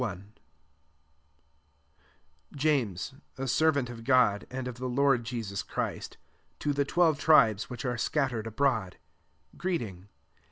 1 0.01 0.33
JAMES, 2.55 3.13
a 3.37 3.47
servant 3.47 3.87
of 3.87 4.03
God 4.03 4.47
pd 4.49 4.67
of 4.67 4.77
the 4.79 4.89
Lord 4.89 5.23
Jesus 5.23 5.61
Christ, 5.61 6.17
p 6.57 6.71
the 6.71 6.83
twelve 6.85 7.19
tribes 7.19 7.69
which 7.69 7.85
are 7.85 7.99
mattered 8.15 8.47
abroad, 8.47 8.97
greeting. 9.57 10.07